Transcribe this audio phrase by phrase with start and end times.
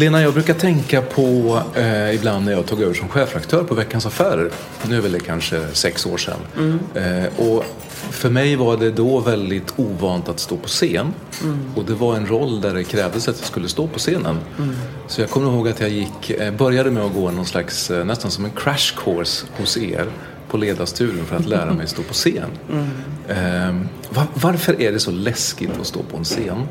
[0.00, 4.06] Lena, jag brukar tänka på eh, ibland när jag tog över som chefredaktör på Veckans
[4.06, 4.50] Affärer.
[4.88, 6.38] Nu är väl det kanske sex år sedan.
[6.58, 6.78] Mm.
[6.94, 7.64] Eh, och
[8.10, 11.14] för mig var det då väldigt ovant att stå på scen.
[11.42, 11.58] Mm.
[11.76, 14.38] Och det var en roll där det krävdes att jag skulle stå på scenen.
[14.58, 14.76] Mm.
[15.06, 18.04] Så jag kommer ihåg att jag gick, eh, började med att gå någon slags, eh,
[18.04, 20.06] nästan som en crash course hos er
[20.48, 22.50] på ledarstudion för att lära mig stå på scen.
[22.70, 22.88] Mm.
[23.28, 26.66] Eh, var, varför är det så läskigt att stå på en scen?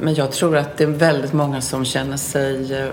[0.00, 2.88] Men jag tror att det är väldigt många som känner sig eh,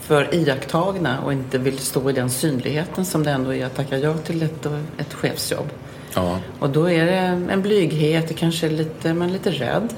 [0.00, 3.98] för iakttagna och inte vill stå i den synligheten som det ändå är att tacka
[3.98, 4.66] ja till ett,
[4.98, 5.68] ett chefsjobb.
[6.14, 6.38] Ja.
[6.58, 9.94] Och då är det en blyghet, det kanske är lite, man är lite rädd.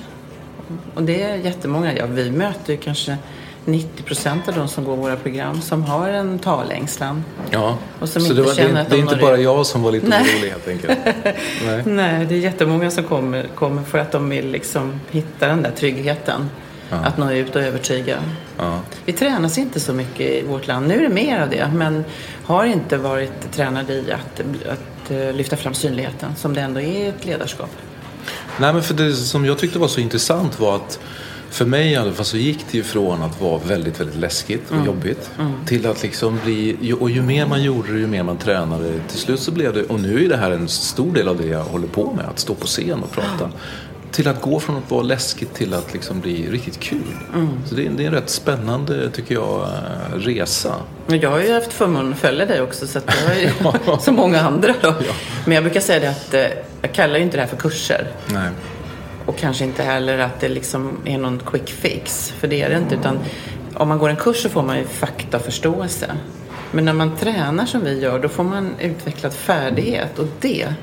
[0.95, 3.17] Och det är jättemånga, ja vi möter ju kanske
[3.65, 7.25] 90 procent av de som går våra program som har en talängslan.
[7.51, 9.37] Ja, och som så inte det, var, känner det, att de det är inte bara
[9.37, 10.23] jag som var lite Nej.
[10.23, 10.99] orolig helt enkelt?
[11.67, 11.83] Nej.
[11.85, 15.71] Nej, det är jättemånga som kommer, kommer för att de vill liksom hitta den där
[15.71, 16.51] tryggheten.
[16.91, 16.97] Ja.
[16.97, 18.19] Att nå ut och övertyga.
[18.59, 18.81] Ja.
[19.05, 20.89] Vi tränas inte så mycket i vårt land.
[20.89, 22.05] Nu är det mer av det, men
[22.45, 26.85] har inte varit tränade i att, att eh, lyfta fram synligheten som det ändå är
[26.85, 27.71] i ett ledarskap.
[28.59, 30.99] Nej, men för det som jag tyckte var så intressant var att
[31.53, 34.63] för mig i alla fall så gick det ju från att vara väldigt, väldigt läskigt
[34.67, 34.87] och mm.
[34.87, 35.53] jobbigt mm.
[35.67, 39.01] till att liksom bli, och ju mer man gjorde det, ju mer man tränade.
[39.09, 41.47] Till slut så blev det, och nu är det här en stor del av det
[41.47, 43.51] jag håller på med, att stå på scen och prata.
[44.11, 47.17] Till att gå från att vara läskigt till att liksom bli riktigt kul.
[47.35, 47.49] Mm.
[47.67, 50.75] Så det är, det är en rätt spännande, tycker jag, eh, resa.
[51.07, 53.51] Jag har ju haft förmånen att följa dig också, så att jag är ju
[54.01, 54.75] som många andra.
[54.81, 54.89] Då.
[54.89, 55.15] Ja.
[55.45, 58.07] Men jag brukar säga det att eh, jag kallar ju inte det här för kurser.
[58.27, 58.51] Nej.
[59.27, 62.77] Och kanske inte heller att det liksom är någon quick fix, för det är det
[62.77, 62.95] inte.
[62.95, 63.19] Utan
[63.75, 66.17] om man går en kurs så får man ju faktaförståelse.
[66.71, 70.75] Men när man tränar som vi gör, då får man utvecklad färdighet och det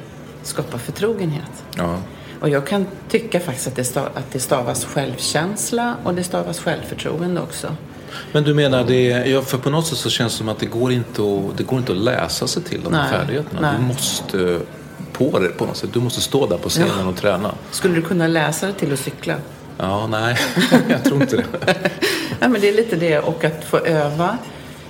[0.44, 1.64] skapar förtrogenhet.
[1.78, 1.96] Ja.
[2.42, 6.60] Och jag kan tycka faktiskt att det, stav, att det stavas självkänsla och det stavas
[6.60, 7.76] självförtroende också.
[8.32, 10.66] Men du menar, det, ja, för på något sätt så känns det som att det
[10.66, 13.62] går inte att, det går inte att läsa sig till de här färdigheterna.
[13.62, 13.72] Nej.
[13.80, 14.60] Du måste
[15.20, 15.90] på det på något sätt.
[15.94, 17.08] Du måste stå där på scenen ja.
[17.08, 17.56] och träna.
[17.72, 19.36] Skulle du kunna läsa dig till att cykla?
[19.78, 20.38] Ja, nej,
[20.90, 21.46] jag tror inte det.
[22.40, 24.38] ja, men det är lite det och att få öva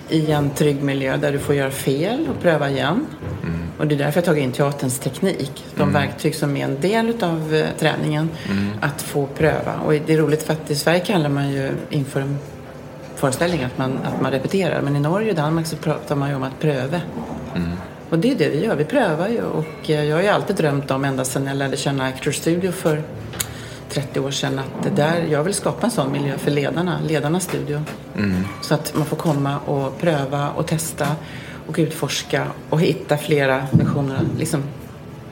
[0.09, 3.05] i en trygg miljö där du får göra fel och pröva igen.
[3.43, 3.59] Mm.
[3.77, 5.65] Och det är därför jag tagit in teaterns teknik.
[5.75, 5.93] De mm.
[5.93, 8.29] verktyg som är en del av uh, träningen.
[8.49, 8.69] Mm.
[8.81, 9.73] Att få pröva.
[9.85, 12.37] Och det är roligt för att i Sverige kallar man ju inför en
[13.15, 14.81] föreställning att man, att man repeterar.
[14.81, 17.01] Men i Norge och Danmark så pratar man ju om att pröva.
[18.09, 19.43] Och det är det vi gör, vi prövar ju.
[19.43, 22.71] Och eh, jag har ju alltid drömt om, ända sedan jag lärde känna Actors Studio
[22.71, 23.03] för
[23.89, 27.81] 30 år sedan, att där, jag vill skapa en sån miljö för ledarna, ledarnas studio.
[28.17, 28.43] Mm.
[28.61, 31.07] Så att man får komma och pröva och testa
[31.67, 34.63] och utforska och hitta flera versioner, liksom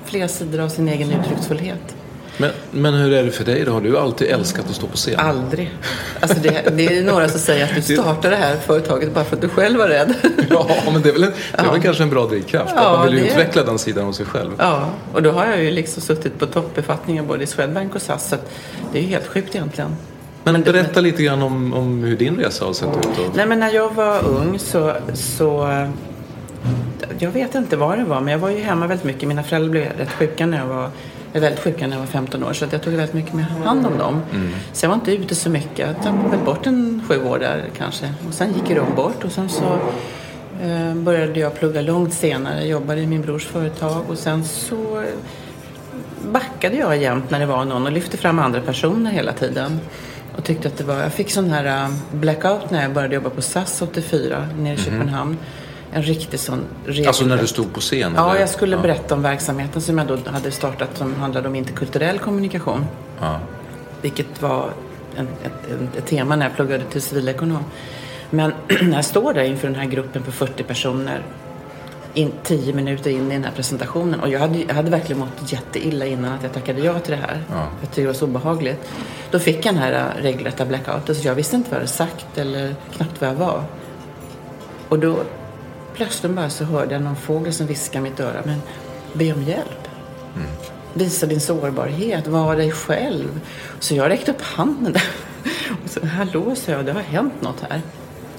[0.05, 1.96] flera sidor av sin egen uttrycksfullhet.
[2.37, 3.71] Men, men hur är det för dig då?
[3.71, 5.19] Har du alltid älskat att stå på scen?
[5.19, 5.77] Aldrig.
[6.19, 9.35] Alltså det, det är några som säger att du startade det här företaget bara för
[9.35, 10.13] att du själv var rädd.
[10.49, 12.73] Ja, men det är väl, en, det är väl kanske en bra drivkraft?
[12.75, 14.51] Ja, att man vill utveckla den sidan hos sig själv.
[14.57, 18.29] Ja, och då har jag ju liksom suttit på toppbefattningar både i Swedbank och SAS.
[18.29, 18.35] Så
[18.91, 19.95] det är ju helt sjukt egentligen.
[20.43, 23.05] Men, berätta lite grann om, om hur din resa har sett ut.
[23.05, 23.35] Och...
[23.35, 25.85] Nej, men när jag var ung så, så...
[27.19, 29.27] Jag vet inte vad det var, men jag var ju hemma väldigt mycket.
[29.27, 30.89] Mina föräldrar blev rätt sjuka när jag var,
[31.33, 32.53] är väldigt sjuka när jag var 15 år.
[32.53, 34.21] Så att jag tog väldigt mycket med hand om dem.
[34.73, 35.79] Så jag var inte ute så mycket.
[35.79, 38.13] Jag tappade väl bort en sju år där kanske.
[38.27, 39.79] Och sen gick de bort och sen så
[40.61, 42.59] eh, började jag plugga långt senare.
[42.59, 45.03] Jag jobbade i min brors företag och sen så
[46.31, 49.79] backade jag jämt när det var någon och lyfte fram andra personer hela tiden.
[50.37, 53.29] Och tyckte att det var, jag fick sån här äh, blackout när jag började jobba
[53.29, 55.37] på SAS 84 nere i Köpenhamn.
[55.91, 57.07] En riktig sån regel.
[57.07, 58.13] Alltså när du stod på scen?
[58.15, 58.39] Ja, eller?
[58.39, 58.81] jag skulle ja.
[58.81, 62.85] berätta om verksamheten som jag då hade startat som handlade om interkulturell kommunikation.
[63.19, 63.39] Ja.
[64.01, 64.69] Vilket var
[65.15, 67.63] en, ett, ett, tema när jag pluggade till civilekonom.
[68.29, 71.23] Men när jag står där inför den här gruppen på 40 personer
[72.13, 75.51] in, tio minuter in i den här presentationen och jag hade, jag hade verkligen mått
[75.51, 77.43] jätteilla innan att jag tackade ja till det här.
[77.49, 77.55] Ja.
[77.55, 78.89] Jag tyckte det var så obehagligt.
[79.31, 81.91] Då fick jag den här äh, regelrätta blackouten så jag visste inte vad jag hade
[81.91, 83.63] sagt eller knappt vad jag var.
[84.89, 85.17] Och då
[85.97, 88.41] plötsligt bara så hörde jag någon fågel som viskade i mitt öra.
[88.45, 88.61] Men
[89.13, 89.87] be om hjälp.
[90.93, 92.27] Visa din sårbarhet.
[92.27, 93.39] Var dig själv.
[93.79, 94.95] Så jag räckte upp handen.
[95.83, 96.85] Och så, Hallå, sa jag.
[96.85, 97.81] Det har hänt något här.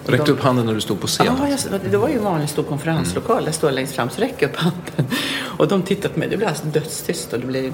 [0.06, 1.26] Räckte de- upp handen när du stod på scen?
[1.40, 3.43] Ja, jag, det var ju en vanlig stor konferenslokal.
[3.44, 5.16] Jag står längst fram så räcker jag upp handen.
[5.58, 6.28] Och de tittade på mig.
[6.28, 7.72] Det blev alltså dödstyst och det blev en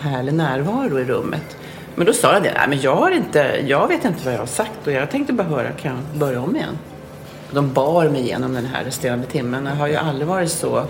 [0.00, 1.56] härlig närvaro i rummet.
[1.94, 2.52] Men då sa jag det.
[2.58, 5.32] Nej, men jag, har inte, jag vet inte vad jag har sagt och jag tänkte
[5.32, 5.70] bara höra.
[5.70, 6.78] Kan jag börja om igen?
[7.54, 9.66] De bar mig igenom den här resterande timmen.
[9.66, 10.86] Jag har ju aldrig varit så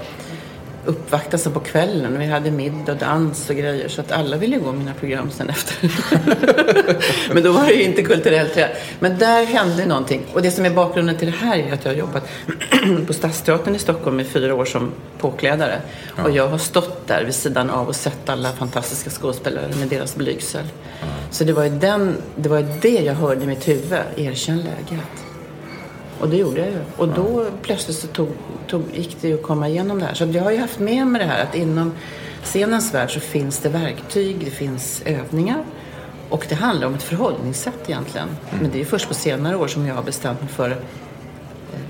[0.87, 2.19] uppvaktad som på kvällen.
[2.19, 5.51] Vi hade middag och dans och grejer så att alla ville gå mina program sen
[5.51, 5.91] efter.
[7.35, 8.59] Men då var det ju inte kulturellt.
[8.99, 10.23] Men där hände någonting.
[10.33, 12.29] Och det som är bakgrunden till det här är att jag har jobbat
[13.07, 15.81] på Stadsteatern i Stockholm i fyra år som påklädare.
[16.25, 20.17] Och jag har stått där vid sidan av och sett alla fantastiska skådespelare med deras
[20.17, 20.65] blygsel.
[21.31, 23.99] Så det var ju den, det var det jag hörde i mitt huvud.
[24.17, 25.24] Erkänn läget.
[26.21, 26.79] Och det gjorde jag ju.
[26.97, 28.29] Och då plötsligt så tog,
[28.69, 30.15] tog, gick det ju att komma igenom det här.
[30.15, 31.93] Så jag har ju haft med mig det här att inom
[32.43, 35.65] scenens värld så finns det verktyg, det finns övningar.
[36.29, 38.29] Och det handlar om ett förhållningssätt egentligen.
[38.61, 40.77] Men det är ju först på senare år som jag har bestämt mig för eh,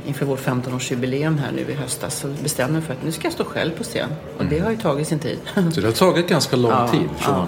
[0.07, 3.25] inför vårt 15-årsjubileum här nu i höstas så bestämde jag mig för att nu ska
[3.27, 4.09] jag stå själv på scen.
[4.39, 5.39] Och det har ju tagit sin tid.
[5.75, 7.09] Så det har tagit ganska lång Ja, tid.
[7.19, 7.35] Från...
[7.35, 7.47] ja.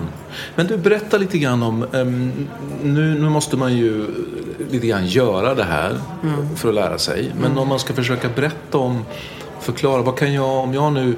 [0.55, 1.87] Men du, berätta lite grann om...
[1.93, 2.49] ehm,
[2.82, 4.06] nu, nu måste man ju
[4.71, 6.57] lite grann göra det här Mm.
[6.57, 7.33] för att lära sig.
[7.41, 9.05] Men om man ska försöka berätta om...
[9.61, 10.49] Förklara, vad kan jag...
[10.59, 11.15] Om jag nu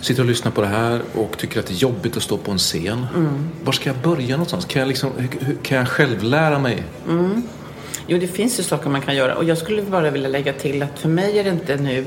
[0.00, 2.50] sitter och lyssnar på det här och tycker att det är jobbigt att stå på
[2.50, 3.06] en scen.
[3.14, 3.48] Mm.
[3.64, 4.64] Var ska jag börja någonstans?
[4.64, 5.10] Kan jag, liksom,
[5.62, 6.82] kan jag själv lära mig?
[8.06, 9.34] Jo, det finns ju saker man kan göra.
[9.34, 12.04] Och jag skulle bara vilja lägga till att för mig är det inte nu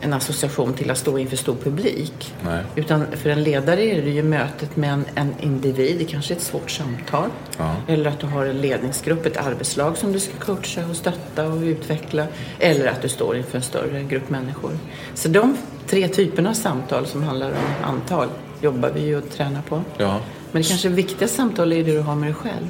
[0.00, 2.34] en association till att stå inför stor publik.
[2.44, 2.62] Nej.
[2.76, 6.36] Utan för en ledare är det ju mötet med en, en individ, det kanske är
[6.36, 7.30] ett svårt samtal.
[7.58, 7.76] Ja.
[7.88, 11.62] Eller att du har en ledningsgrupp, ett arbetslag som du ska coacha och stötta och
[11.62, 12.26] utveckla.
[12.58, 14.78] Eller att du står inför en större grupp människor.
[15.14, 15.56] Så de
[15.86, 18.28] tre typerna av samtal som handlar om antal
[18.60, 19.82] jobbar vi ju och tränar på.
[19.96, 20.20] Ja.
[20.52, 22.66] Men det kanske viktiga samtal är det du har med dig själv.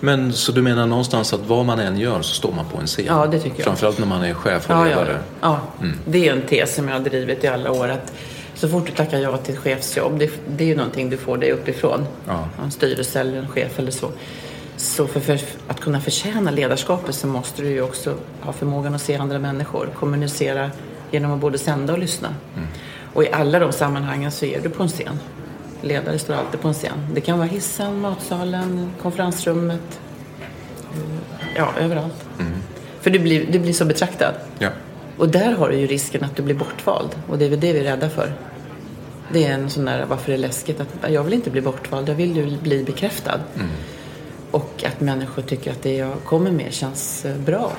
[0.00, 2.86] Men så du menar någonstans att vad man än gör så står man på en
[2.86, 3.04] scen?
[3.08, 3.64] Ja, det tycker jag.
[3.64, 5.18] Framförallt när man är chef och Ja, ja, ledare.
[5.40, 5.60] ja.
[6.06, 7.88] det är en tes som jag har drivit i alla år.
[7.88, 8.12] Att
[8.54, 11.36] så fort du tackar ja till ett chefsjobb, det, det är ju någonting du får
[11.38, 12.06] dig uppifrån.
[12.26, 12.44] Ja.
[12.64, 14.10] En styrelse eller en chef eller så.
[14.76, 19.02] Så för, för att kunna förtjäna ledarskapet så måste du ju också ha förmågan att
[19.02, 19.88] se andra människor.
[19.94, 20.70] Kommunicera
[21.10, 22.34] genom att både sända och lyssna.
[23.14, 25.18] Och i alla de sammanhangen så är du på en scen.
[25.82, 27.06] Ledare står alltid på en scen.
[27.14, 30.00] Det kan vara hissen, matsalen, konferensrummet.
[30.92, 30.98] eh,
[31.56, 32.24] Ja, överallt.
[33.00, 34.34] För du blir, du blir så betraktad.
[34.58, 34.68] Ja.
[35.16, 37.10] Och där har du ju risken att du blir bortvald.
[37.28, 38.32] Och det är väl det vi är rädda för.
[39.32, 42.08] Det är en sån där, varför det är läskigt, att jag vill inte bli bortvald,
[42.08, 43.40] jag vill ju bli bekräftad.
[44.50, 47.72] Och att människor tycker att det jag kommer med känns eh, bra.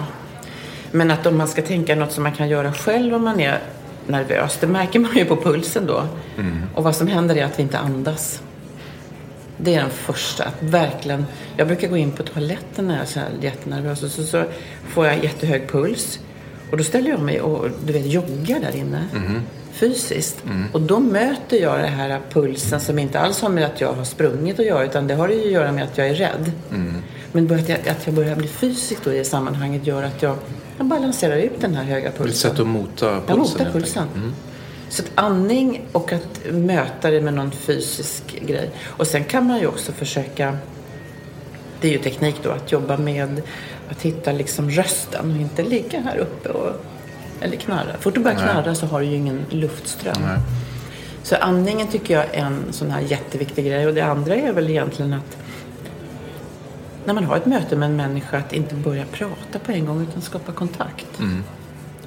[0.92, 3.60] Men att om man ska tänka något som man kan göra själv om man är
[4.08, 6.08] nervös, det märker man ju på pulsen då.
[6.76, 8.42] Och vad som händer är att vi inte andas.
[9.58, 10.44] Det är den första.
[10.44, 11.26] Att verkligen,
[11.58, 14.44] jag brukar gå in på toaletten när jag är så jättenervös och så, så
[14.88, 16.20] får jag jättehög puls.
[16.72, 19.06] Och då ställer jag mig och du vet, joggar där inne.
[19.72, 20.44] Fysiskt.
[20.72, 24.04] Och då möter jag den här pulsen som inte alls har med att jag har
[24.04, 26.52] sprungit att göra utan det har ju att göra med att jag är rädd.
[27.32, 30.22] Men bara att jag, att jag börjar bli fysisk då i det sammanhanget gör att
[30.22, 30.36] jag,
[30.82, 32.52] jag balanserar ut den här höga Ett pulsen.
[32.52, 33.24] sätt att mota pulsen.
[33.28, 34.08] Jag motar helt pulsen.
[34.16, 34.34] Mm.
[34.90, 38.70] Så att andning och att möta det med någon fysisk grej.
[38.86, 40.58] Och sen kan man ju också försöka,
[41.82, 43.42] det är ju teknik då, att jobba med
[43.90, 46.72] att hitta liksom rösten och inte ligga här uppe och,
[47.42, 47.98] eller knarra.
[48.00, 50.16] Fort du börjar knarra så har du ju ingen luftström.
[50.22, 50.38] Nej.
[51.24, 53.88] Så andningen tycker jag är en sån här jätteviktig grej.
[53.88, 55.38] Och det andra är väl egentligen att
[57.06, 60.02] när man har ett möte med en människa att inte börja prata på en gång
[60.10, 61.20] utan skapa kontakt.
[61.20, 61.44] Mm.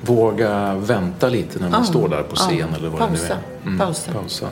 [0.00, 2.76] Våga vänta lite när man Ja, står där på scen ja.
[2.76, 3.78] eller vad Pausa, det nu är.
[3.78, 4.12] pausa.
[4.12, 4.48] Pausa.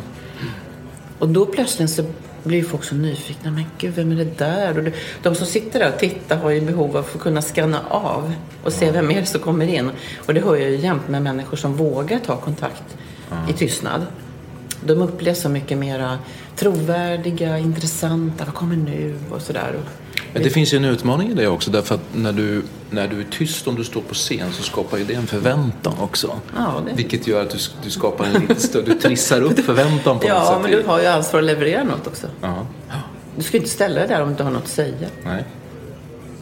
[1.18, 2.04] Och då plötsligt så
[2.44, 3.50] blir folk så nyfikna.
[3.50, 4.78] Men gud, vem är det där?
[4.78, 8.32] Och de som sitter där och tittar har ju behov av att kunna scanna av
[8.64, 9.90] och se vem är det som kommer in.
[10.26, 12.96] Och det hör jag ju jämt med människor som vågar ta kontakt
[13.50, 14.06] i tystnad.
[14.84, 16.18] De upplevs som mycket mera
[16.56, 18.44] trovärdiga, intressanta.
[18.44, 19.18] Vad kommer nu?
[19.30, 19.74] Och sådär.
[20.32, 23.20] Men det finns ju en utmaning i det också därför att när du, när du
[23.20, 26.40] är tyst om du står på scen så skapar ju det en förväntan också.
[26.56, 30.02] Ja, det- Vilket gör att du, du skapar en lite större, du trissar upp förväntan
[30.04, 30.58] på något Ja, sätt.
[30.62, 32.26] men du har ju ansvar att leverera något också.
[32.40, 32.66] Ja.
[33.36, 35.08] Du ska inte ställa dig där om du inte har något att säga.
[35.24, 35.44] Nej.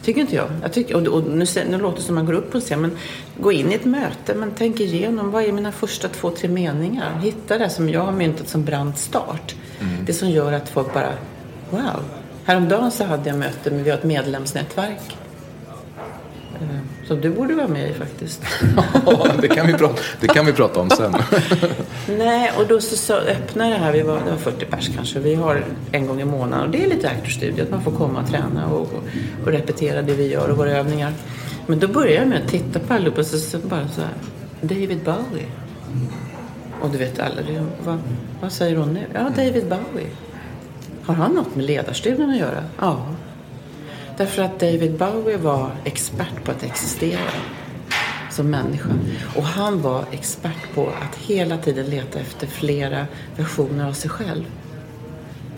[0.03, 0.47] Tycker inte jag.
[0.61, 2.81] jag tycker, och, och nu, nu låter det som man går upp på en scen,
[2.81, 2.97] men
[3.39, 5.31] gå in i ett möte, men tänk igenom.
[5.31, 7.19] Vad är mina första två, tre meningar?
[7.21, 9.55] Hitta det som jag har myntat som brant start.
[10.05, 11.13] Det som gör att folk bara,
[11.69, 11.81] wow.
[12.45, 15.17] Häromdagen så hade jag möte med, vi har ett medlemsnätverk.
[16.61, 18.41] Eh, Som du borde vara med i faktiskt.
[19.05, 21.15] Ja, det, kan vi prata, det kan vi prata om sen.
[22.17, 25.19] Nej, och då så, så öppnade det här, vi var, det var 40 pers kanske,
[25.19, 26.65] vi har en gång i månaden.
[26.65, 29.03] Och det är lite Actors Studio, att man får komma och träna och, och,
[29.45, 31.13] och repetera det vi gör och våra övningar.
[31.67, 34.11] Men då började jag med att titta på allihopa och så, så bara så här,
[34.61, 35.45] David Bowie.
[36.81, 37.99] Och du vet alla, det, vad,
[38.41, 39.05] vad säger hon nu?
[39.13, 40.07] Ja, David Bowie.
[41.03, 42.63] Har han något med ledarstudien att göra?
[42.79, 43.05] Ja.
[44.17, 47.31] Därför att David Bowie var expert på att existera
[48.29, 48.89] som människa.
[49.35, 53.05] Och han var expert på att hela tiden leta efter flera
[53.35, 54.43] versioner av sig själv.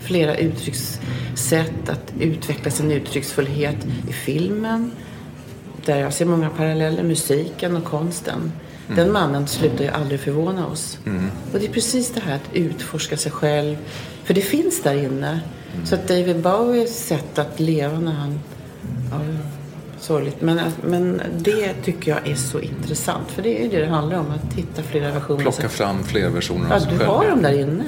[0.00, 4.92] Flera uttryckssätt, att utveckla sin uttrycksfullhet i filmen.
[5.84, 8.52] Där jag ser många paralleller, musiken och konsten.
[8.88, 10.98] Den mannen slutar ju aldrig förvåna oss.
[11.52, 13.76] Och det är precis det här att utforska sig själv.
[14.24, 15.40] För det finns där inne.
[15.84, 18.40] Så att David Bowies sätt att leva när han...
[19.10, 19.18] Ja,
[20.00, 20.40] sorgligt.
[20.40, 23.30] Men, men det tycker jag är så intressant.
[23.30, 24.26] För det är det det handlar om.
[24.30, 25.40] Att hitta flera versioner.
[25.42, 27.10] Plocka fram fler versioner Ja, av sig du själv.
[27.10, 27.84] har dem där inne.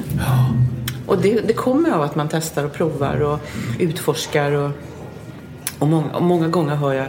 [1.07, 3.39] Och det, det kommer av att man testar och provar och
[3.79, 4.53] utforskar.
[4.53, 4.71] Och,
[5.79, 7.07] och, många, och många gånger hör jag,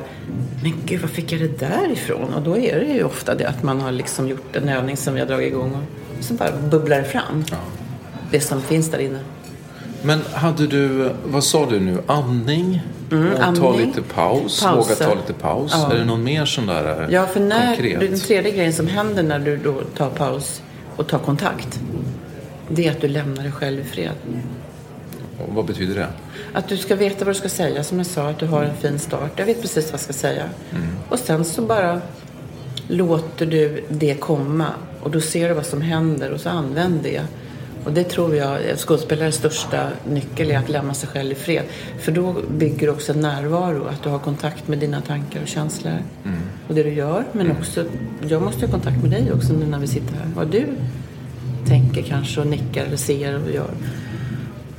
[0.64, 2.34] men gud, var fick jag det där ifrån?
[2.34, 5.14] Och då är det ju ofta det att man har liksom gjort en övning som
[5.14, 5.74] vi har dragit igång
[6.18, 7.46] och så bara bubblar det fram.
[8.32, 9.20] Det som finns där inne.
[10.02, 12.82] Men hade du, vad sa du nu, andning?
[13.12, 14.76] och ta lite paus, Pausa.
[14.76, 15.72] våga ta lite paus.
[15.76, 15.92] Ja.
[15.94, 18.00] Är det någon mer sån där eh, Ja, för när, konkret?
[18.00, 20.62] den tredje grejen som händer när du då tar paus
[20.96, 21.80] och tar kontakt,
[22.70, 24.12] det är att du lämnar dig själv i fred.
[25.38, 26.08] Och Vad betyder det?
[26.54, 28.76] Att du ska veta vad du ska säga, som jag sa, att du har en
[28.76, 29.32] fin start.
[29.36, 30.44] Jag vet precis vad jag ska säga.
[31.10, 32.02] Och sen så bara
[32.88, 34.68] låter du det komma
[35.04, 37.22] och då ser du vad som händer och så använd det.
[37.86, 41.64] Och det tror jag är skådespelares största nyckel är att lämna sig själv i fred.
[42.00, 45.48] För då bygger du också en närvaro, att du har kontakt med dina tankar och
[45.48, 45.94] känslor.
[46.68, 47.24] Och det du gör.
[47.32, 47.86] Men också,
[48.30, 50.28] jag måste ha kontakt med dig också nu när vi sitter här.
[50.36, 50.66] Vad du
[51.68, 53.72] tänker kanske och nickar eller ser och gör.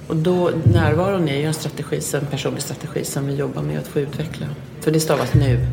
[0.08, 3.86] Och då, närvaron är ju en strategi, en personlig strategi som vi jobbar med att
[3.86, 4.46] få utveckla.
[4.80, 5.66] För det stavas nu.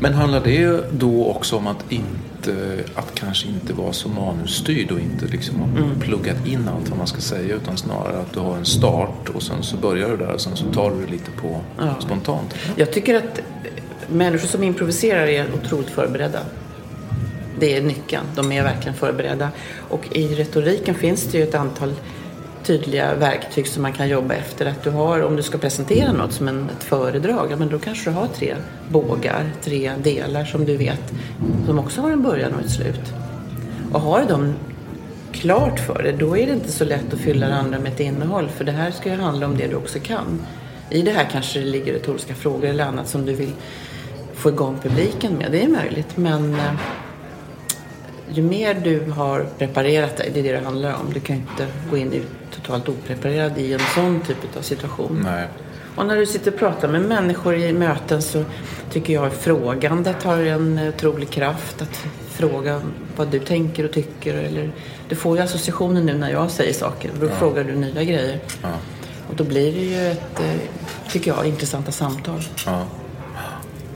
[0.00, 5.00] Men handlar det då också om att inte, att kanske inte vara så manusstyrd och
[5.00, 6.00] inte liksom ha Mm.
[6.00, 9.42] pluggat in allt vad man ska säga utan snarare att du har en start och
[9.42, 11.94] sen så börjar du där och sen så tar du det lite på Ja.
[12.00, 12.54] spontant.
[12.76, 13.40] Jag tycker att
[14.08, 16.40] människor som improviserar är otroligt förberedda.
[17.60, 18.24] Det är nyckeln.
[18.36, 19.48] De är verkligen förberedda.
[19.78, 21.92] Och i retoriken finns det ju ett antal
[22.64, 24.66] tydliga verktyg som man kan jobba efter.
[24.66, 27.78] Att du har, om du ska presentera något som en, ett föredrag, ja, men då
[27.78, 28.56] kanske du har tre
[28.88, 31.12] bågar, tre delar som du vet,
[31.66, 33.12] som också har en början och ett slut.
[33.92, 34.54] Och har du dem
[35.32, 38.00] klart för dig, då är det inte så lätt att fylla det andra med ett
[38.00, 38.48] innehåll.
[38.48, 40.46] För det här ska ju handla om det du också kan.
[40.90, 43.52] I det här kanske det ligger retoriska frågor eller annat som du vill
[44.34, 45.52] få igång publiken med.
[45.52, 46.72] Det är möjligt, men eh,
[48.32, 51.12] ju mer du har preparerat dig, det är det det handlar om.
[51.14, 52.12] Du kan ju inte gå in
[52.64, 55.20] totalt opreparerad i en sån typ av situation.
[55.24, 55.48] Nej.
[55.96, 58.44] Och när du sitter och pratar med människor i möten så
[58.90, 61.82] tycker jag frågandet har en otrolig kraft.
[61.82, 62.80] Att fråga
[63.16, 64.34] vad du tänker och tycker.
[64.34, 64.70] Eller,
[65.08, 67.10] du får ju associationer nu när jag säger saker.
[67.20, 68.40] Då frågar du nya grejer.
[68.62, 68.68] Ja.
[69.28, 70.56] Och då blir det ju ett, eh,
[71.10, 72.40] tycker jag, intressanta samtal.
[72.66, 72.86] Ja.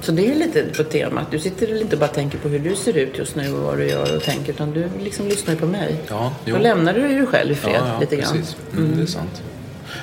[0.08, 1.30] Så det är lite på temat.
[1.30, 3.78] Du sitter inte och bara tänker på hur du ser ut just nu och vad
[3.78, 4.52] du gör och tänker.
[4.52, 5.96] Utan du liksom lyssnar på mig.
[6.08, 6.56] Ja, jo.
[6.56, 8.32] Då lämnar du dig själv i fred ja, ja, lite grann.
[8.32, 8.56] Precis.
[8.76, 9.42] Mm, Det är sant.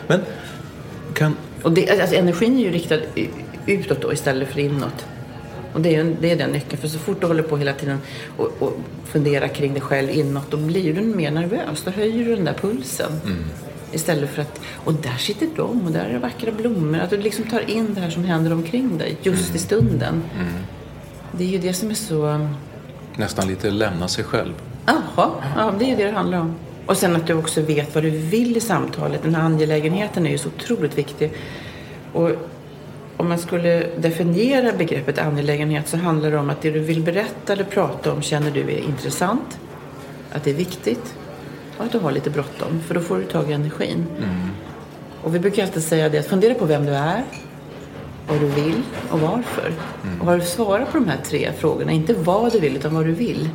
[0.07, 0.19] Men
[1.13, 2.95] kan, Och det, alltså, energin är ju riktad
[3.65, 5.05] utåt då istället för inåt.
[5.73, 6.81] Och det är, ju- det är den nyckeln.
[6.81, 7.97] För så fort du håller på hela tiden
[8.37, 8.73] och, och
[9.05, 11.81] funderar kring dig själv inåt, då blir du mer nervös.
[11.85, 13.11] Då höjer du den där pulsen
[13.95, 16.99] Istället för att, och där sitter de och där är det vackra blommor.
[16.99, 20.23] Att du liksom tar in det här som händer omkring dig just i stunden.
[21.31, 22.47] Det är ju det som är så...
[23.15, 24.53] Nästan lite lämna sig själv.
[24.85, 26.55] Jaha, ja, det är ju det det handlar om.
[26.85, 29.23] Och sen att du också vet vad du vill i samtalet.
[29.23, 31.33] Den här angelägenheten är ju så otroligt viktig.
[32.13, 32.31] Och
[33.17, 37.53] om man skulle definiera begreppet angelägenhet så handlar det om att det du vill berätta
[37.53, 39.59] eller prata om känner du är intressant,
[40.31, 41.15] att det är viktigt
[41.77, 44.05] att du har lite bråttom för då får du tag i energin.
[45.21, 47.23] Och vi brukar alltid säga det att fundera på vem du är,
[48.27, 49.73] vad du vill och varför.
[50.19, 53.05] Och har du svarat på de här tre frågorna, inte vad du vill utan vad
[53.05, 53.49] du vill.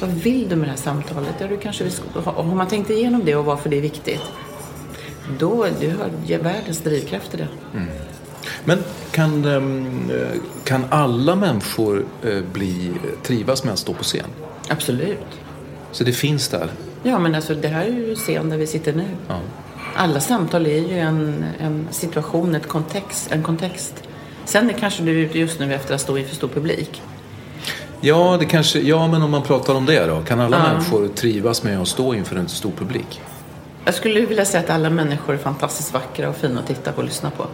[0.00, 1.34] Vad vill du med det här samtalet?
[1.38, 1.92] Ja, du kanske vill,
[2.24, 4.22] har man tänkt igenom det och varför det är viktigt,
[5.38, 7.48] då du har världens drivkraft i det.
[8.64, 8.78] Men
[9.10, 14.26] kan, ehm, eh, kan alla människor eh, bli, trivas med att stå på scen?
[14.68, 15.26] Absolut.
[15.94, 16.68] Så det finns där?
[17.02, 19.04] Ja, men alltså det här är ju scen där vi sitter nu.
[19.28, 19.34] Ja.
[19.96, 23.94] Alla samtal är ju en, en situation, ett kontext, en kontext.
[24.44, 27.02] Sen är kanske du är ute just nu efter att stå inför stor publik.
[28.00, 30.20] Ja, det kanske, ja, men om man pratar om det då.
[30.22, 30.72] Kan alla Ja.
[30.72, 33.20] människor trivas med att stå inför en stor publik?
[33.84, 36.98] Jag skulle vilja säga att alla människor är fantastiskt vackra och fina att titta på
[36.98, 37.46] och lyssna på.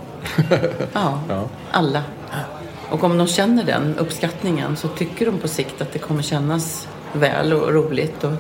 [0.93, 1.49] Ja, Ja.
[1.71, 2.03] alla.
[2.91, 6.89] Och om de känner den uppskattningen så tycker de på sikt att det kommer kännas
[7.13, 8.25] väl och roligt.
[8.25, 8.33] Och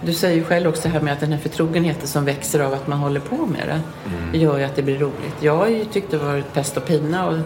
[0.00, 2.86] du säger ju själv också här med att den här förtrogenheten som växer av att
[2.86, 3.80] man håller på med
[4.32, 5.34] det gör ju att det blir roligt.
[5.40, 7.38] Jag har ju tyckt det varit pest och pina och,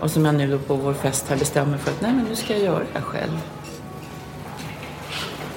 [0.00, 2.36] och som jag nu då på vår fest här bestämmer för att nej men nu
[2.36, 3.38] ska jag göra det här själv.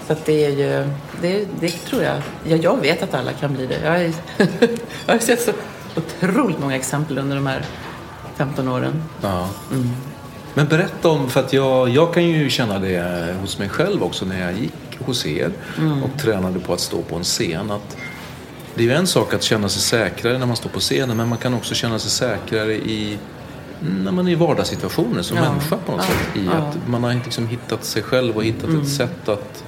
[0.08, 0.90] Så att det är ju,
[1.22, 3.80] det, det tror jag, ja, jag vet att alla kan bli det.
[3.84, 4.14] Jag, är,
[5.06, 5.52] jag har sett så
[5.96, 7.66] otroligt många exempel under de här
[8.36, 9.04] 15 åren.
[9.22, 9.50] Ja.
[10.54, 14.26] Men berätta om, för att jag, jag kan ju känna det hos mig själv också
[14.26, 15.52] när jag gick hos er
[16.04, 17.72] och tränade på att stå på en scen.
[17.72, 17.98] Att
[18.76, 21.28] det är ju en sak att känna sig säkrare när man står på scenen men
[21.30, 23.18] man kan också känna sig säkrare i
[24.04, 25.44] när man är i vardagssituationer som Ja.
[25.52, 26.14] människa på något Ja.
[26.34, 26.42] sätt.
[26.44, 26.52] I Ja.
[26.52, 29.64] att man har liksom hittat sig själv och hittat ett sätt att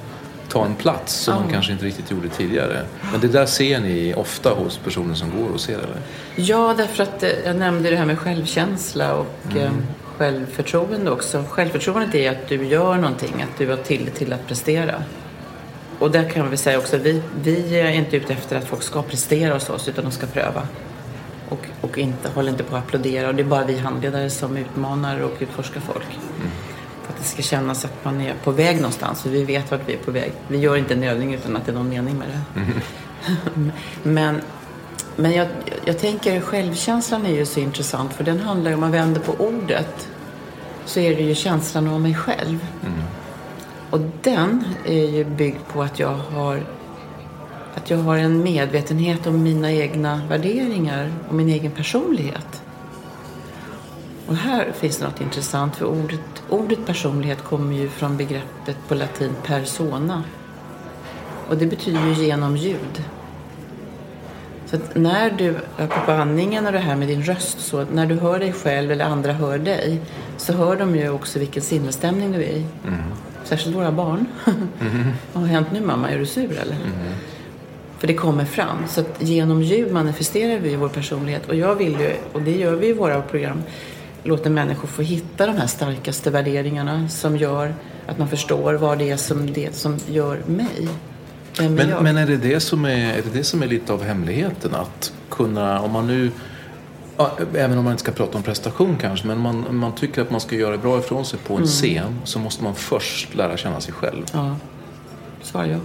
[0.48, 2.82] ta en plats som man kanske inte riktigt gjorde tidigare.
[3.12, 6.00] Men det där ser ni ofta hos personer som går och ser eller?
[6.36, 9.70] Ja, därför att eh, jag nämnde det här med självkänsla och eh,
[10.18, 11.44] självförtroende också.
[11.48, 15.02] Självförtroendet är att du gör någonting, att du har tillit till att prestera.
[15.98, 19.02] Och där kan vi säga också, vi, vi är inte ute efter att folk ska
[19.02, 20.68] prestera hos oss utan de ska pröva.
[21.48, 23.28] Och, och inte, håller inte på att applådera.
[23.28, 26.18] Och det är bara vi handledare som utmanar och utforskar folk.
[27.02, 29.22] För att det ska kännas att man är på väg någonstans.
[29.22, 30.32] För vi vet vart vi är på väg.
[30.48, 32.60] Vi gör inte en övning utan att det är någon mening med det.
[34.02, 34.40] men
[35.16, 35.48] men jag,
[35.84, 39.32] jag tänker självkänslan är ju så intressant för den handlar ju, om man vänder på
[39.44, 40.08] ordet
[40.84, 42.66] så är det ju känslan av mig själv.
[43.90, 46.62] Och den är ju byggd på att jag har
[47.74, 52.62] att jag har en medvetenhet om mina egna värderingar och min egen personlighet.
[54.26, 59.32] Och här finns något intressant för ordet, ordet personlighet kommer ju från begreppet på latin
[59.42, 60.22] persona.
[61.48, 63.04] Och det betyder ju genom ljud.
[64.74, 68.14] Så att när du, apropå andningen och det här med din röst, så när du
[68.14, 70.00] hör dig själv eller andra hör dig
[70.36, 72.66] så hör de ju också vilken sinnesstämning du är i.
[73.44, 74.26] Särskilt våra barn.
[75.32, 76.10] Vad har hänt nu mamma?
[76.10, 76.76] Är du sur eller?
[77.98, 78.76] För det kommer fram.
[78.88, 81.48] Så att genom ljud manifesterar vi vår personlighet.
[81.48, 83.62] Och jag vill ju, och det gör vi i våra program,
[84.22, 87.74] låta människor få hitta de här starkaste värderingarna som gör
[88.06, 90.88] att man förstår vad det är som, det som gör mig.
[91.58, 92.02] Men, jag?
[92.02, 94.74] men är, det det, som är, är det det som är lite av hemligheten?
[94.74, 96.30] Att kunna, om man nu,
[97.16, 100.30] ja, även om man inte ska prata om prestation kanske, men man, man tycker att
[100.30, 103.80] man ska göra bra ifrån sig på en scen så måste man först lära känna
[103.80, 104.24] sig själv.
[104.32, 104.56] Ja,
[105.42, 105.78] svar ja.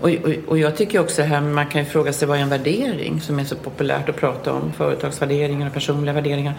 [0.00, 2.42] Och, och, och jag tycker också det här, man kan ju fråga sig vad är
[2.42, 4.72] en värdering som är så populärt att prata om.
[4.72, 6.54] Företagsvärderingar och personliga värderingar.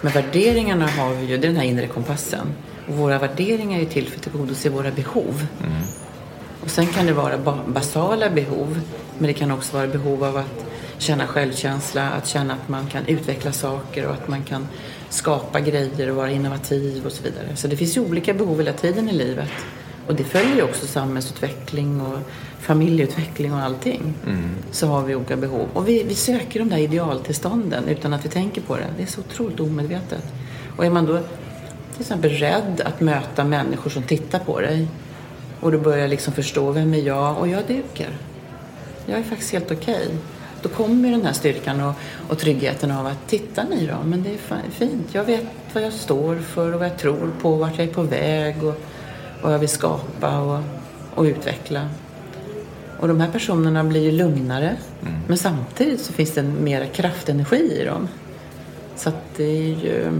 [0.00, 2.46] Men värderingarna har vi ju, det är den här inre kompassen.
[2.88, 5.46] Och våra värderingar är till för att tillgodose våra behov.
[6.62, 8.80] Och sen kan det vara ba- basala behov.
[9.18, 10.64] Men det kan också vara behov av att
[10.98, 14.68] känna självkänsla, att känna att man kan utveckla saker och att man kan
[15.08, 17.56] skapa grejer och vara innovativ och så vidare.
[17.56, 19.48] Så det finns ju olika behov hela tiden i livet.
[20.06, 22.18] Och det följer ju också samhällsutveckling och
[22.60, 24.14] familjeutveckling och allting.
[24.70, 25.68] Så har vi olika behov.
[25.74, 28.86] Och vi, vi söker de där idealtillstånden utan att vi tänker på det.
[28.96, 30.24] Det är så otroligt omedvetet.
[30.76, 31.18] Och är man då
[31.92, 34.88] till exempel rädd att möta människor som tittar på dig
[35.60, 38.10] och du börjar liksom förstå vem är jag och jag duger.
[39.06, 40.08] Jag är faktiskt helt okej.
[40.62, 41.94] Då kommer den här styrkan och,
[42.28, 45.08] och tryggheten av att titta ni då, men det är fint.
[45.12, 48.02] Jag vet vad jag står för och vad jag tror på, vart jag är på
[48.02, 48.74] väg och
[49.42, 50.60] vad jag vill skapa och,
[51.14, 51.88] och utveckla.
[53.00, 54.76] Och de här personerna blir ju lugnare.
[55.26, 58.08] Men samtidigt så finns det en mera kraftenergi i dem.
[58.96, 60.12] Så att det är ju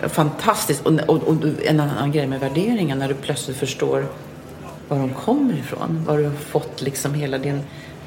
[0.00, 0.86] fantastiskt.
[0.86, 4.06] Och, och, och en annan grej med värderingar när du plötsligt förstår
[4.88, 6.04] var de kommer ifrån.
[6.06, 7.62] Var du har fått liksom hela din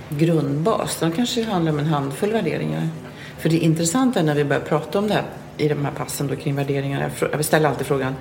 [0.10, 1.00] grundbas.
[1.00, 2.90] De kanske handlar om en handfull värderingar.
[3.38, 5.24] För det intressanta när vi börjar prata om det här
[5.58, 7.12] i de här passen då, kring värderingar.
[7.32, 8.16] Jag ställer alltid frågan.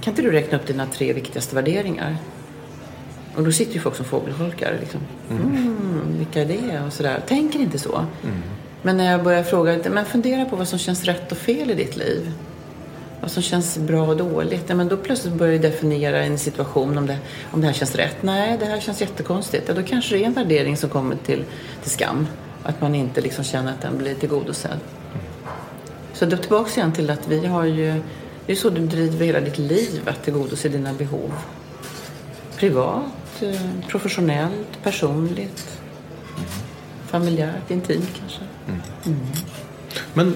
[0.00, 2.16] Kan inte du räkna upp dina tre viktigaste värderingar?
[3.36, 4.76] Och då sitter ju folk som fågelholkar.
[4.80, 5.00] Liksom.
[5.30, 6.80] Mm, vilka är det?
[6.86, 7.22] Och sådär.
[7.26, 8.04] Tänker inte så.
[8.82, 11.74] Men när jag börjar fråga, men fundera på vad som känns rätt och fel i
[11.74, 12.32] ditt liv.
[13.26, 14.64] Vad som känns bra och dåligt.
[14.66, 17.18] Ja, men då plötsligt börjar du definiera en situation om det,
[17.50, 18.16] om det här känns rätt.
[18.22, 19.68] Nej, det här känns jättekonstigt.
[19.68, 21.44] Ja, då kanske det är en värdering som kommer till,
[21.82, 22.26] till skam.
[22.62, 24.78] Att man inte liksom känner att den blir tillgodosedd.
[26.12, 28.02] Så då tillbaka igen till att vi har ju...
[28.46, 31.32] Det är så du driver hela ditt liv, att tillgodose dina behov.
[32.56, 35.80] Privat, eh, professionellt, personligt.
[37.06, 38.40] Familjärt, intimt kanske.
[38.68, 38.80] Mm.
[39.06, 39.18] Mm.
[40.14, 40.34] Men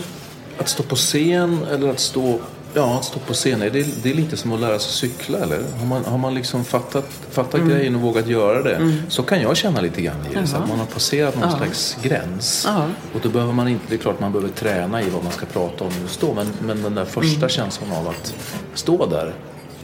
[0.58, 2.40] att stå på scen eller att stå,
[2.74, 5.38] ja, att stå på scen, är det, det är lite som att lära sig cykla
[5.38, 5.58] eller?
[5.78, 9.56] Har man, har man liksom fattat, fattat grejen och vågat göra det så kan jag
[9.56, 10.46] känna lite grann i det.
[10.46, 12.64] Så att man har passerat någon slags gräns.
[12.68, 12.86] Ja.
[13.14, 15.46] Och då behöver man inte, det är klart man behöver träna i vad man ska
[15.46, 16.34] prata om just då.
[16.34, 18.34] Men, men den där första känslan av att
[18.74, 19.32] stå där.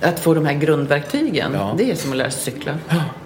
[0.00, 1.74] Att få de här grundverktygen, Ja.
[1.78, 2.78] det är som att lära sig cykla.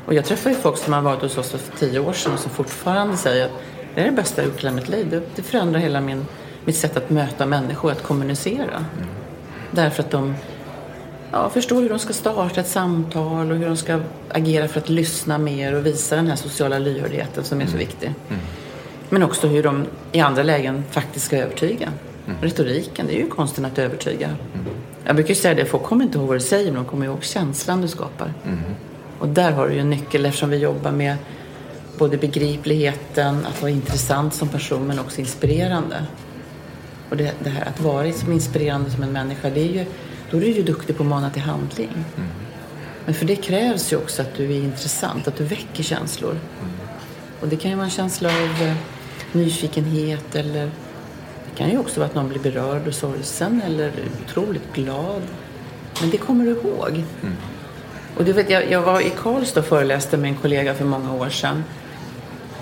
[0.06, 2.38] Och jag träffar ju folk som har varit hos oss för tio år sedan och
[2.38, 3.52] som fortfarande säger att
[3.94, 5.06] det är det bästa jag gjort i hela mitt liv.
[5.10, 6.26] Det, det förändrar hela min,
[6.64, 8.84] mitt sätt att möta människor, att kommunicera.
[9.70, 10.34] Därför att de
[11.32, 14.88] ja, förstår hur de ska starta ett samtal och hur de ska agera för att
[14.88, 18.14] lyssna mer och visa den här sociala lyhördheten som är så viktig.
[19.08, 21.92] Men också hur de i andra lägen faktiskt ska övertyga.
[22.40, 24.30] Retoriken, det är ju konsten att övertyga.
[25.04, 27.06] Jag brukar ju säga det, folk kommer inte ihåg vad du säger, men de kommer
[27.06, 28.32] ihåg känslan du skapar.
[29.18, 31.16] Och där har du ju en nyckel eftersom vi jobbar med
[31.98, 35.96] både begripligheten, att vara intressant som person, men också inspirerande.
[37.10, 39.84] Och det, det här att vara som inspirerande som en människa, det är ju,
[40.30, 42.04] då är du ju duktig på att mana till handling.
[43.04, 46.38] Men för det krävs ju också att du är intressant, att du väcker känslor.
[47.40, 48.74] Och det kan ju vara en känsla av eh,
[49.32, 50.70] nyfikenhet eller
[51.44, 53.92] det kan ju också vara att någon blir berörd och sorgsen eller
[54.24, 55.22] otroligt glad.
[56.00, 57.04] Men det kommer du ihåg.
[58.16, 61.14] Och du vet, jag, jag var i Karlstad och föreläste med en kollega för många
[61.14, 61.64] år sedan.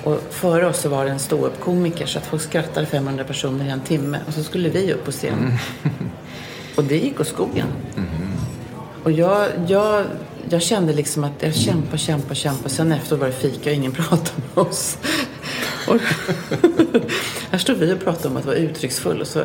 [0.08, 3.70] Och före oss så var det en ståuppkomiker så att folk skrattade 500 personer i
[3.70, 4.18] en timme.
[4.26, 5.52] Och så skulle vi upp på scen.
[6.76, 7.66] Och det gick åt skogen.
[9.02, 10.04] Och jag, jag,
[10.48, 12.68] jag kände liksom att jag kämpar, kämpar, kämpar.
[12.68, 14.98] Sen efter var det fika och ingen pratade med oss.
[15.88, 16.00] Och
[17.50, 19.20] här stod vi och pratade om att vara uttrycksfull.
[19.20, 19.44] Och så,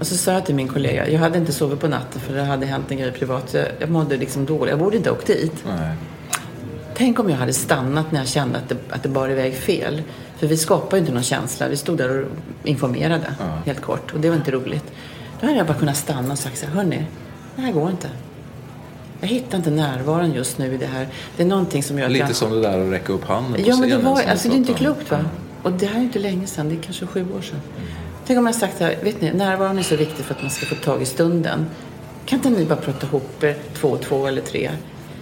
[0.00, 2.42] och så sa jag till min kollega, jag hade inte sovit på natten för det
[2.42, 3.54] hade hänt en grej privat.
[3.54, 5.64] Jag, jag mådde liksom dåligt, jag borde inte ha åkt dit.
[5.66, 5.96] Nej.
[7.02, 10.02] Tänk om jag hade stannat när jag kände att det, att det bar iväg fel.
[10.36, 11.68] För vi skapade ju inte någon känsla.
[11.68, 12.28] Vi stod där och
[12.64, 13.34] informerade,
[13.66, 14.14] helt kort.
[14.14, 14.92] Och det var inte roligt.
[15.40, 17.04] Då hade jag bara kunnat stanna och sagt så här, hörni,
[17.56, 18.08] det här går inte.
[19.20, 21.08] Jag hittar inte närvaron just nu i det här.
[21.36, 22.36] Det är någonting som gör Lite jag...
[22.36, 24.58] som det där att räcka upp handen på Ja, men det, var, alltså, det är
[24.58, 25.24] inte klokt va?
[25.62, 27.60] Och det här är ju inte länge sedan, det är kanske sju år sedan.
[28.26, 30.50] Tänk om jag sagt så här, vet ni, närvaron är så viktig för att man
[30.50, 31.66] ska få tag i stunden.
[32.26, 34.70] Kan inte ni bara prata ihop er, två och två eller tre?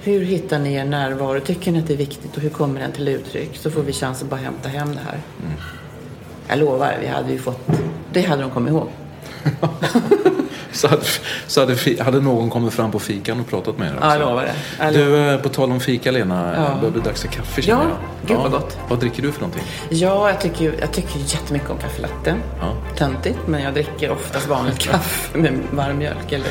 [0.03, 1.41] Hur hittar ni er närvaro?
[1.41, 3.57] Tycker ni att det är viktigt och hur kommer den till uttryck?
[3.57, 5.21] Så får vi chans att bara hämta hem det här.
[6.49, 7.69] Jag lovar, vi hade ju fått...
[8.13, 8.89] Det hade de kommit ihåg.
[10.73, 11.03] Så, hade,
[11.47, 14.07] så hade, hade någon kommit fram på fikan och pratat med er också.
[14.07, 14.53] Ja, jag lovar det.
[14.85, 16.61] Jag Du, eh, på tal om fika Lena, Ja.
[16.61, 17.89] börjar det bli dags för kaffe känner Ja,
[18.21, 18.29] jag.
[18.29, 18.79] gud vad gott.
[18.89, 19.63] Vad dricker du för någonting?
[19.89, 22.35] Ja, jag tycker, jag tycker jättemycket om kaffe latte.
[22.61, 22.73] Ja.
[22.97, 26.49] Töntigt, men jag dricker oftast vanligt kaffe med varm mjölk eller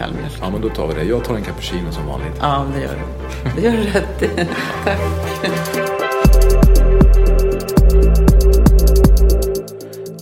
[0.00, 0.32] kall mjölk.
[0.40, 1.04] Ja, men då tar vi det.
[1.04, 2.32] Jag tar en cappuccino som vanligt.
[2.40, 3.60] Ja, det gör du.
[3.60, 4.28] Det gör du rätt i.
[4.84, 5.00] Tack.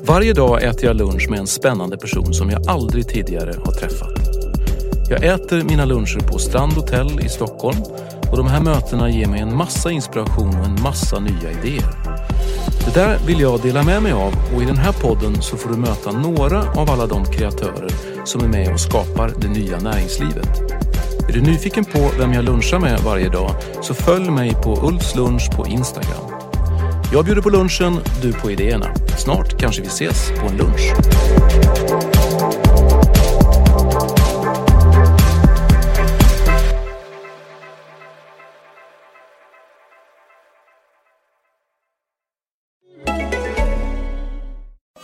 [0.07, 4.19] Varje dag äter jag lunch med en spännande person som jag aldrig tidigare har träffat.
[5.11, 7.79] Jag äter mina luncher på Strand Hotel i Stockholm
[8.31, 11.91] och de här mötena ger mig en massa inspiration och en massa nya idéer.
[12.85, 15.71] Det där vill jag dela med mig av och i den här podden så får
[15.71, 20.49] du möta några av alla de kreatörer som är med och skapar det nya näringslivet.
[21.29, 23.51] Är du nyfiken på vem jag lunchar med varje dag
[23.83, 26.25] så följ mig på Ulfs lunch på Instagram.
[27.13, 28.95] Jag bjuder på lunchen, du på idéerna.
[29.19, 30.93] Snart kanske vi ses på en lunch.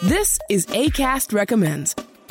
[0.08, 1.96] This is ACAST Recommends.